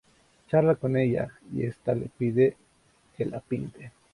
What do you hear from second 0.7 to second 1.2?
con